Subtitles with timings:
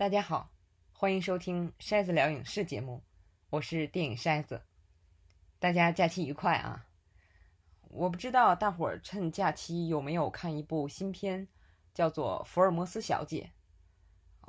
[0.00, 0.50] 大家好，
[0.94, 3.02] 欢迎收听筛子聊影视节目，
[3.50, 4.62] 我是电影筛子。
[5.58, 6.86] 大家假期愉快啊！
[7.82, 11.46] 我不知道大伙儿趁假期有没有看一部新片，
[11.92, 13.50] 叫做《福尔摩斯小姐》。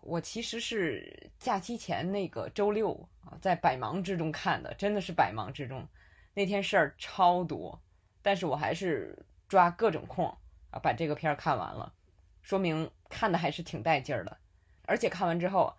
[0.04, 2.94] 我其实是假期前那个周六
[3.26, 5.86] 啊，在百忙之中看的，真的是百忙之中。
[6.34, 7.78] 那天事儿超多，
[8.22, 10.26] 但是我还是抓各种空
[10.70, 11.94] 啊，把这个片儿看完了，
[12.42, 14.38] 说明看的还是挺带劲儿的。
[14.84, 15.76] 而且看完之后，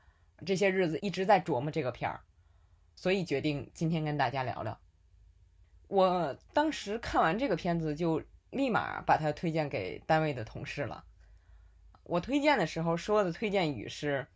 [0.47, 2.21] 这些日子一直在琢磨这个片儿，
[2.95, 4.79] 所以决定今天跟大家聊聊。
[5.89, 11.05] 我当时看完这个片子，就立马把它推荐给单位的同事了。
[12.05, 14.27] 我推荐的时候说的推荐语是：“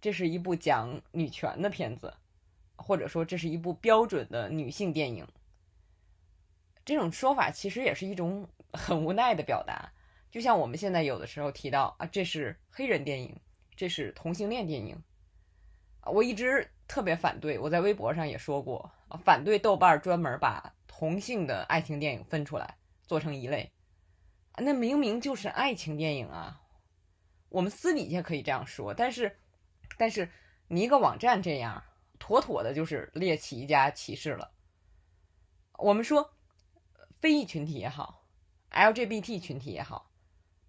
[0.00, 2.14] 这是一部讲女权的片子，
[2.76, 5.26] 或者说这是一部标准的女性电影。”
[6.84, 9.92] 这种说法其实也是一种很无奈的表达，
[10.30, 13.38] 就像我们现在有的时候提到啊，这是黑人电影。
[13.78, 15.00] 这是同性恋电影，
[16.04, 17.56] 我一直特别反对。
[17.60, 18.90] 我在微博上也说过，
[19.22, 23.70] 反对豆瓣专门把同性的爱情电影分出来做成一类，
[24.56, 26.60] 那明明就是爱情电影啊！
[27.50, 29.38] 我们私底下可以这样说，但是，
[29.96, 30.28] 但是
[30.66, 31.84] 你一个网站这样，
[32.18, 34.50] 妥妥的就是猎奇加歧视了。
[35.74, 36.34] 我们说，
[37.20, 38.24] 非裔群体也好
[38.72, 40.07] ，LGBT 群体也好。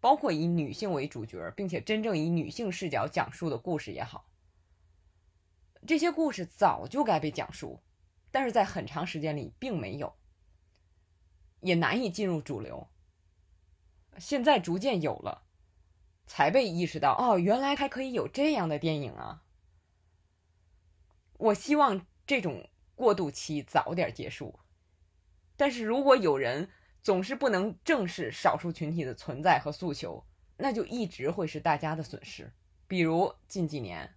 [0.02, 4.30] 包括以女性为主角，并且真正以女性视角讲述的故事也好，
[5.86, 7.82] 这些故事早就该被讲述，
[8.32, 10.16] 但是在很长时间里并没有，
[11.60, 12.88] 也难以进入主流。
[14.18, 15.44] 现在逐渐有了，
[16.26, 19.44] 才被意识到哦，原来还可以有这样的电影啊！
[21.34, 24.60] 我希望这种过渡期早点结束，
[25.58, 26.70] 但是如果有人。
[27.02, 30.26] 总是不能正视少数群体的存在和诉求，
[30.58, 32.52] 那就一直会是大家的损失。
[32.88, 34.16] 比如近几年，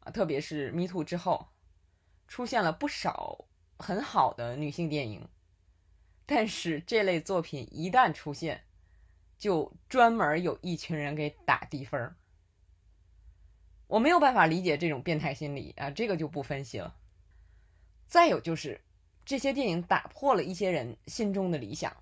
[0.00, 1.48] 啊，特别是 Me Too 之后，
[2.28, 3.46] 出现了不少
[3.78, 5.28] 很好的女性电影，
[6.24, 8.64] 但是这类作品一旦出现，
[9.36, 12.16] 就专门有一群人给打低分儿。
[13.88, 16.96] 我没有办法理解这种变态心理啊，这个就不分析了。
[18.06, 18.80] 再有就是，
[19.24, 21.94] 这些电影打破了一些人心中的理想。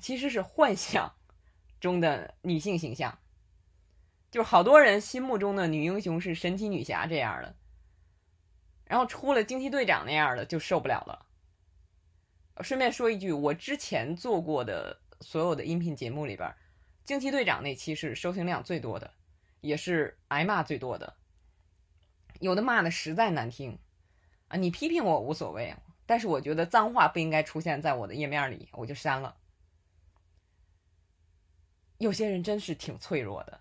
[0.00, 1.12] 其实是幻想
[1.80, 3.18] 中的女性形象，
[4.30, 7.54] 就是好多人心目中的女英雄是神奇女侠这样的，
[8.86, 11.26] 然后出了惊奇队长那样的就受不了了。
[12.62, 16.54] 顺便说一句，我之前做过的所有的音频节目里边，
[17.04, 19.12] 惊奇队长那期是收听量最多的，
[19.60, 21.14] 也是挨骂最多的。
[22.40, 23.78] 有的骂的实在难听
[24.48, 25.74] 啊，你批评我无所谓，
[26.06, 29.36] 但是我觉得脏话不应该出现在我的页面里，我就删了。
[31.98, 33.60] 有些人真是挺脆弱的，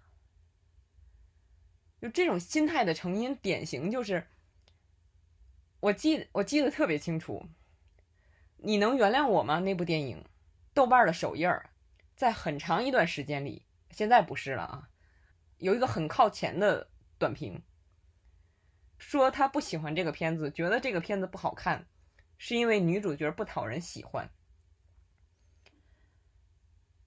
[2.01, 4.27] 就这种心态的成因，典型就是，
[5.79, 7.47] 我记我记得特别清楚，
[8.57, 9.59] 你能原谅我吗？
[9.59, 10.25] 那部电影，
[10.73, 11.69] 豆瓣的首页儿，
[12.15, 14.89] 在很长一段时间里，现在不是了啊，
[15.59, 17.61] 有一个很靠前的短评，
[18.97, 21.87] 说他不喜欢这个片子，觉得这个片子不好看，
[22.37, 24.29] 是因为女主角不讨人喜欢。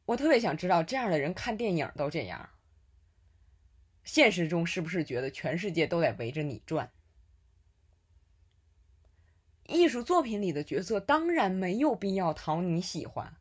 [0.06, 2.49] 我特别想知道，这样的人看电影都这样，
[4.05, 6.91] 现实中是不是觉得全世界都在围着你转？
[9.65, 13.37] 艺术作品里的角色当然没有必要讨你喜欢。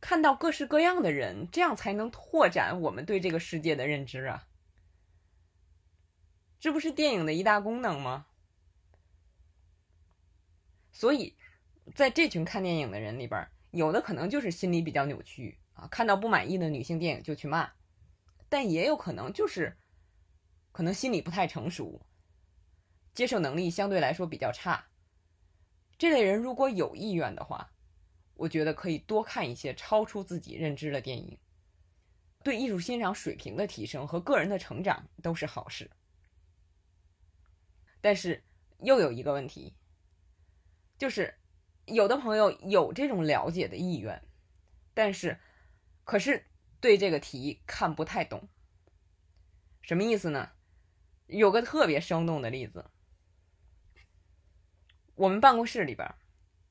[0.00, 4.48] 看到各式各样的人，这样才能拓展我们对这个世界的认知啊！
[6.58, 8.26] 这不是电影的一大功能吗？
[10.90, 11.36] 所以，
[11.94, 13.48] 在这群看电影的人里边。
[13.70, 17.70] 有的可能就是心理比较扭曲啊，看到不满意的女性电影就去骂，
[18.48, 19.78] 但也有可能就是，
[20.72, 22.04] 可能心理不太成熟，
[23.14, 24.88] 接受能力相对来说比较差。
[25.96, 27.72] 这类人如果有意愿的话，
[28.34, 31.38] 我觉得可以多看一些超出自己认知的电影，
[32.42, 35.88] 对艺术欣赏水平的提升和个人的成长都是好事。
[38.00, 38.42] 但是
[38.78, 39.76] 又有一个问题，
[40.98, 41.39] 就是。
[41.90, 44.22] 有的朋友有这种了解的意愿，
[44.94, 45.38] 但是，
[46.04, 46.46] 可是
[46.80, 48.48] 对这个题看不太懂。
[49.82, 50.50] 什么意思呢？
[51.26, 52.86] 有个特别生动的例子，
[55.14, 56.12] 我们办公室里边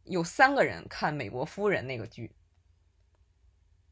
[0.04, 2.36] 有三个人看《美国夫人》那个剧。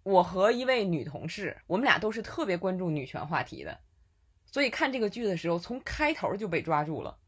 [0.04, 3.82] 我和一位女同事，我们俩都是特别关注女权话题的，
[4.46, 7.20] 所以看这个剧的时候，从开头就被抓住了，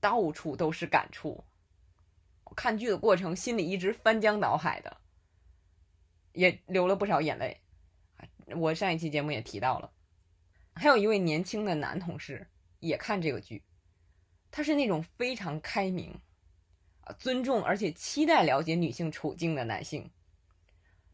[0.00, 1.44] 到处都是感触。
[2.54, 4.96] 看剧的过程，心里一直翻江倒海的，
[6.32, 7.60] 也流了不少眼泪。
[8.56, 9.90] 我上一期节目也提到了，
[10.74, 12.46] 还有一位年轻的男同事
[12.80, 13.62] 也看这个剧，
[14.50, 16.20] 他是那种非常开明、
[17.00, 20.10] 啊尊重而且期待了解女性处境的男性，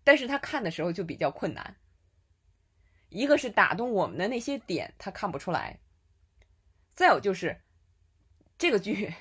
[0.05, 1.77] 但是他看的时候就比较困难。
[3.09, 5.81] 一个是打动我们的那些点他看不出来，
[6.95, 7.61] 再有就是
[8.57, 9.13] 这个剧，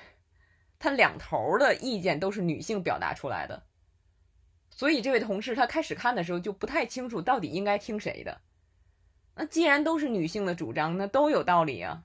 [0.80, 3.62] 他两头的意见都是女性表达出来的，
[4.70, 8.40] 所以这位同事他开始看的时候就不太清楚到底应该听谁的。
[9.34, 12.02] 那既然都是女性的主张，那都有道理啊。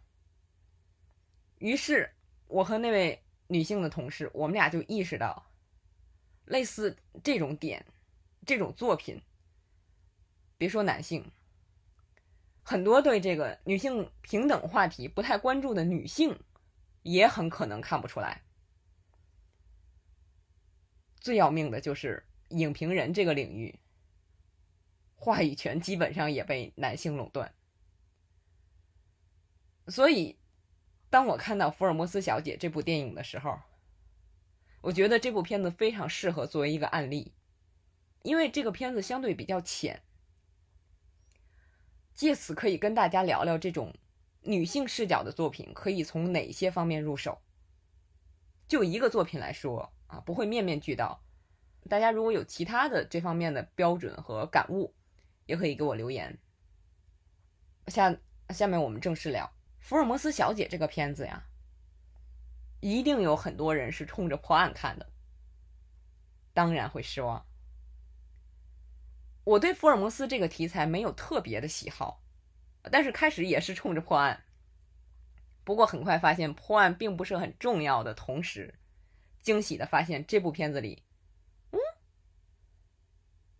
[1.59, 2.11] 于是
[2.47, 5.49] 我和那位女性的同事，我们俩就意识到，
[6.43, 7.85] 类似这种点，
[8.45, 9.21] 这种作品，
[10.57, 11.31] 别说男性。
[12.61, 16.37] 很多对这个女性平等话题不太关注的女性，
[17.03, 18.41] 也很可能看不出来。
[21.25, 23.79] 最要命的就是影评人这个领域，
[25.15, 27.51] 话语权基本上也被男性垄断。
[29.87, 30.37] 所以，
[31.09, 33.59] 当我看到《福尔摩斯小姐》这部电影的时候，
[34.81, 37.33] 我觉得这部片子非常适合作为一个案例，
[38.21, 40.03] 因为这个片子相对比较浅。
[42.13, 43.91] 借此可以跟大家聊聊这种
[44.41, 47.41] 女性视角的作品可以从哪些方面入手。
[48.67, 51.21] 就一个作品来说啊，不会面面俱到。
[51.89, 54.93] 大家如果有其他的这方面的标准和感悟，
[55.45, 56.37] 也可以给我留言。
[57.87, 58.17] 下
[58.49, 59.45] 下面我们正式聊
[59.79, 61.45] 《福尔摩斯小姐》这个片子呀，
[62.79, 65.11] 一定有很多人是冲着破案看的，
[66.53, 67.45] 当然会失望。
[69.43, 72.23] 我对福尔摩斯这个题材没有特别的喜好，
[72.91, 74.43] 但是开始也是冲着破案。
[75.63, 78.73] 不过很快发现破案并不是很重要的同时，
[79.45, 81.03] 惊喜的发现这部片子里，
[81.69, 81.77] 嗯，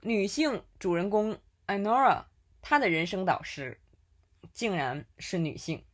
[0.02, 2.26] 女性主人公 Anora，
[2.60, 3.80] 她的人生导师
[4.52, 5.86] 竟然是女性，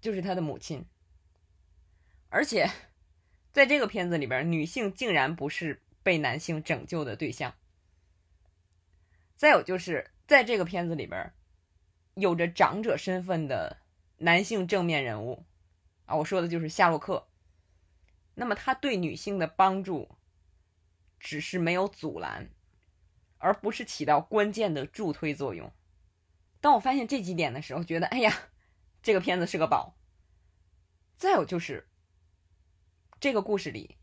[0.00, 0.86] 就是她的母亲。
[2.28, 2.70] 而且
[3.50, 7.56] 在这个片子里边，女性竟然不是被男性拯救的对象。
[9.34, 11.34] 再有就是在这个片子里边，
[12.14, 13.78] 有着长者身份的
[14.18, 15.44] 男性正面人物
[16.04, 17.26] 啊，我说的就是夏洛克。
[18.40, 20.16] 那么他对女性的帮助，
[21.18, 22.48] 只是没有阻拦，
[23.36, 25.70] 而不是起到关键的助推作用。
[26.58, 28.34] 当我发现这几点的时候，觉得哎呀，
[29.02, 29.94] 这个片子是个宝。
[31.18, 31.86] 再有就是，
[33.20, 33.98] 这个故事里，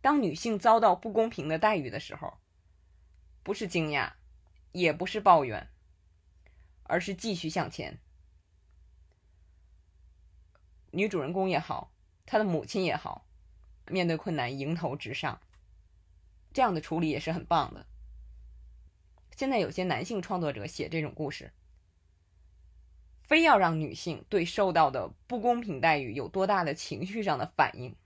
[0.00, 2.38] 当女性遭到不公平的待遇的时候。
[3.42, 4.12] 不是惊讶，
[4.72, 5.68] 也不是抱怨，
[6.84, 7.98] 而是继续向前。
[10.92, 11.92] 女主人公也好，
[12.30, 13.26] 他的母亲也好，
[13.88, 15.40] 面对困难迎头直上，
[16.52, 17.84] 这样的处理也是很棒的。
[19.36, 21.50] 现在有些男性创作者写这种故事，
[23.24, 27.96] 非要让女性对受到的不公平待遇有多大的情绪上的反应，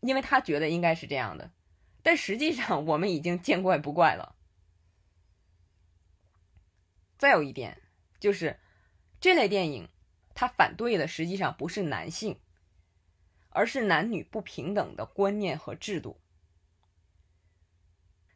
[0.00, 1.52] 因为他觉得应该是这样的。
[2.02, 4.34] 但实际上，我们已经见怪不怪了。
[7.18, 7.80] 再有一点，
[8.18, 8.58] 就是
[9.20, 9.88] 这类电影，
[10.36, 12.38] 他反对的实际上不是男性，
[13.48, 16.20] 而是男女不平等的观念和制度。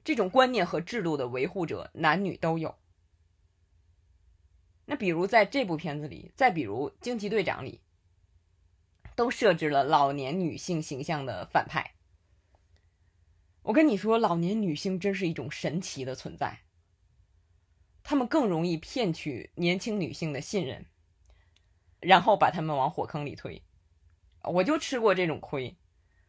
[0.02, 2.74] 这种观念和制度的维护者，男女都有。
[4.86, 7.82] 那比如在这部片子里，再比如《惊奇队长》里，
[9.14, 11.94] 都设置了老年女性形象的反派。
[13.62, 16.60] 我跟你说，老年女性真是一种神奇的存在。
[18.02, 20.86] 她们更容易骗取年轻女性的信任，
[22.00, 23.62] 然后把他们往火坑里推。
[24.42, 25.76] 我就吃过这种亏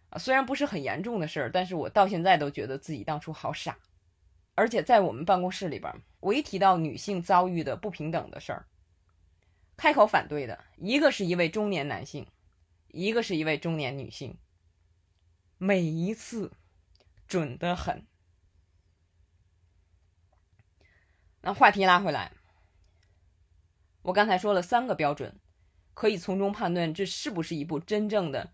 [0.10, 3.78] 啊，虽然不是很严重的事儿，但是我到现在都觉得自己当初好傻。
[4.56, 8.66] 而且在我们办公室里边，我一提到女性遭遇的不平等的事儿，
[9.78, 12.28] 开口反对的一个是一位中年男性，
[12.90, 14.38] 一个是一位中年女性。
[15.58, 16.52] 每一次。
[17.28, 18.06] 准的很。
[21.40, 22.34] 那话题拉回来，
[24.02, 25.40] 我刚才说了三个标准，
[25.94, 28.54] 可以从中判断这是不是一部真正的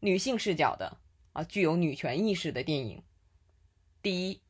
[0.00, 0.98] 女性视角的
[1.32, 3.02] 啊，具有女权意识的电影。
[4.02, 4.40] 第一，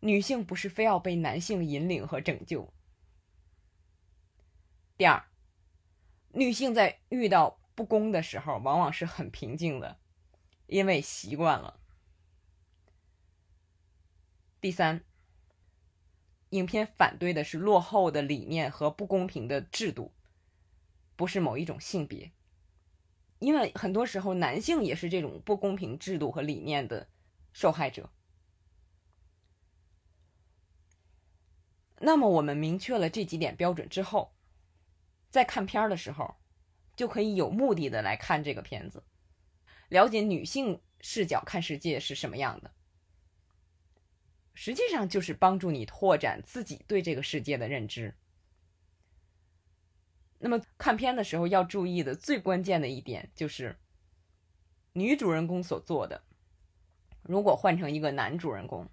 [0.00, 2.72] 女性不是非要被男性引领和拯救。
[4.96, 5.24] 第二，
[6.30, 9.98] 女性在遇到不公的时候，往往是很平静的，
[10.66, 11.80] 因为习惯了。
[14.60, 15.02] 第三，
[16.50, 20.12] 影片反对的是落后的理念和不公平的制度，
[21.22, 22.32] 不是某一种性别。
[23.38, 27.08] 因为很多时候，男性也是这种不公平制度和理念的
[27.52, 28.10] 受害者。
[32.00, 34.34] 那么我们明确了这几点标准之后，
[35.30, 36.34] 在看片儿的时候，
[36.96, 39.04] 就可以有目的的来看这个片子，
[39.90, 42.72] 了解女性视角看世界是什么样的。
[44.54, 48.16] 实际上就是帮助你拓展自己对这个世界的认知。
[50.44, 53.78] 那么看片的时候要注意的最关键的一点就是，
[54.92, 56.24] 女主人公所做的，
[57.22, 58.90] 如果换成一个男主人公，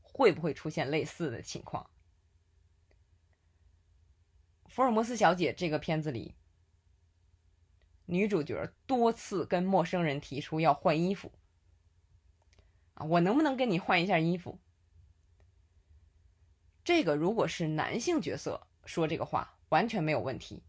[0.00, 1.90] 会不会出现类似的情况？
[4.66, 6.36] 福尔摩斯小姐这个片子里，
[8.06, 11.32] 女主角多次跟陌生人提出要换衣服。
[12.94, 14.60] 啊，我能不能跟你换一下衣服？
[16.84, 20.62] 这个如果是男性角色说这个话，完全没有问题。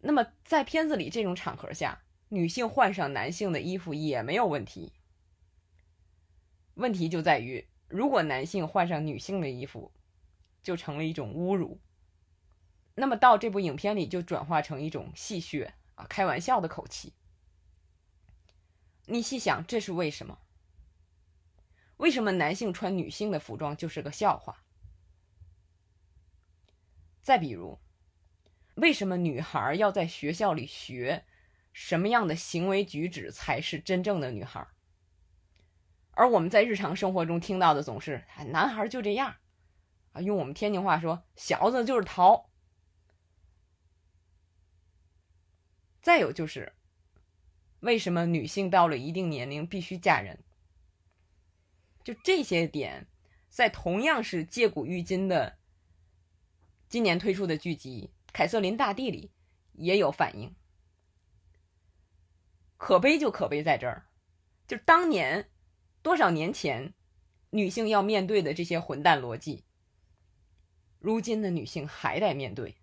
[0.00, 4.92] 那么在片子里这种场合下，女性换上男性的衣服也没有问题。
[6.74, 9.92] 问题就在于，如果男性换上女性的衣服，
[10.62, 11.80] 就成了一种侮辱。
[12.94, 17.12] 那么到这部影片里就转化成一种戏谑啊，开玩笑的口气。
[19.06, 20.38] 你细想，这是为什么？
[21.96, 24.62] 为什么男性穿女性的服装就是个笑话？
[27.28, 27.78] 再比如，
[28.76, 31.26] 为什么女孩要在学校里学
[31.74, 34.66] 什么样的行为举止才是真正的女孩？
[36.12, 39.36] 而我们在日常生活中听到的总是“哎男孩就这样”，
[40.12, 42.48] 啊，用我们天津话说，“小子就是淘”。
[46.00, 46.72] 再有就是。
[47.80, 50.42] 为什么女性到了一定年龄必须嫁人？
[52.02, 53.06] 就这些点，
[53.50, 55.57] 在同样是借古喻今的
[56.88, 59.30] 今年推出的剧集《凯瑟琳大帝》里
[59.72, 60.54] 也有反映。
[62.76, 64.06] 可悲就可悲在这儿，
[64.66, 65.50] 就当年
[66.02, 66.94] 多少年前
[67.50, 69.64] 女性要面对的这些混蛋逻辑，
[70.98, 72.76] 如今的女性还得面对。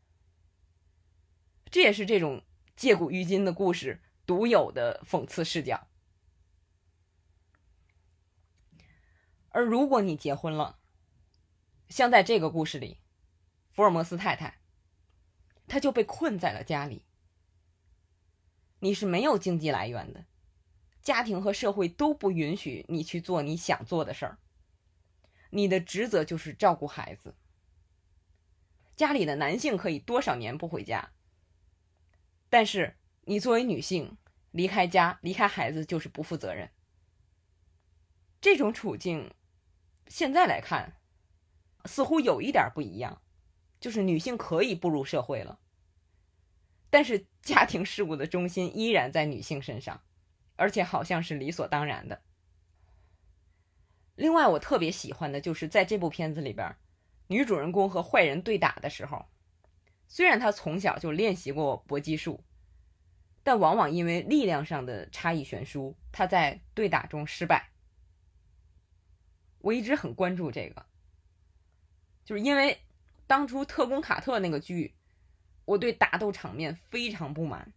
[1.71, 2.43] 这也是这种
[2.75, 4.01] 借古喻今的故事。
[4.27, 5.87] 独有的讽刺视角。
[9.49, 10.79] 而如果你结婚了，
[11.89, 12.97] 像在这个故事里，
[13.75, 14.57] 福尔摩斯太太，
[15.67, 17.05] 她就被困在了家里。
[18.79, 20.25] 你是没有经济来源的，
[21.03, 24.39] 家庭和社会都不允许你去做你想做的事儿。
[25.51, 27.35] 你的职责就是照顾孩子。
[28.95, 31.11] 家里的男性可以多少年不回家，
[32.49, 32.95] 但是。
[33.27, 34.19] 你作为女性
[34.51, 36.69] 离开家、离开孩子就是不负责任。
[38.39, 39.33] 这种处境，
[40.07, 40.93] 现在来看，
[41.85, 43.23] 似乎有一点不一样，
[43.85, 45.59] 就是女性可以步入社会了，
[46.89, 50.01] 但是家庭事务的中心依然在女性身上，
[50.55, 52.19] 而且好像是理所当然的。
[54.15, 56.75] 另外，我特别喜欢的就是在这部片子里边，
[57.27, 59.27] 女主人公和坏人对打的时候，
[60.07, 62.43] 虽然她从小就练习过搏击术。
[63.43, 67.69] 但往往因为力量上的差异悬殊，他在对打中失败。
[69.59, 70.83] 我一直很关注这个，
[72.23, 72.79] 就是因为
[73.27, 74.95] 当初《特工卡特》那个剧，
[75.65, 77.73] 我对打斗场面非常不满。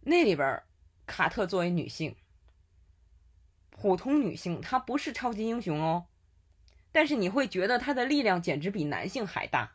[0.00, 0.62] 那里边
[1.06, 2.16] 卡特作为女性，
[3.70, 6.06] 普通女性，她不是超级英雄哦，
[6.92, 9.72] 但是你会觉得她的力量简直比男性还大。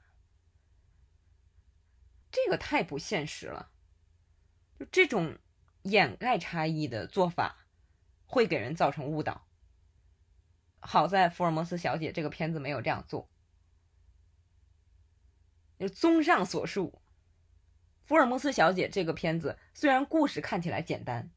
[2.31, 3.71] 这个太不现实了，
[4.77, 5.37] 就这种
[5.81, 7.65] 掩盖差异的做法，
[8.27, 9.48] 会给人造成误导。
[10.91, 13.29] 好在福尔摩斯小姐这个片子没有这样做。
[15.77, 16.99] 就综上所述，
[18.01, 21.29] 福尔摩斯小姐这个片子虽然故事看起来简单，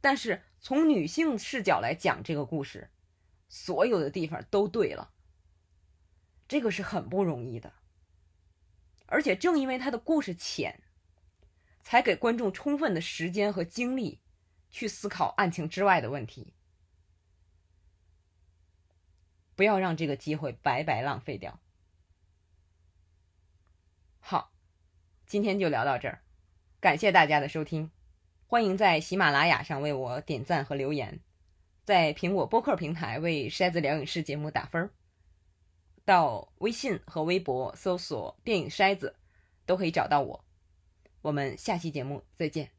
[0.00, 2.90] 但是从女性视角来讲这个故事，
[3.48, 5.12] 所有的地方都对了。
[6.48, 7.74] 这个是很不容易的。
[9.06, 10.82] 而且正因为他的故事浅，
[11.80, 14.20] 才给观众充分的时间和精力
[14.68, 16.54] 去思考案情之外的问题。
[19.56, 21.60] 不要让这个机会白白浪费掉。
[24.20, 24.52] 好，
[25.26, 26.22] 今天就聊到这儿，
[26.80, 27.90] 感谢大家的收听，
[28.46, 31.20] 欢迎在喜马拉雅上为我点赞和留言，
[31.84, 34.90] 在苹果播客平台为《筛子聊影视》节目打分儿。
[36.04, 39.16] 到微信和微博搜索“电影筛子”，
[39.64, 40.44] 都可以找到我。
[41.22, 42.73] 我们下期节目再见。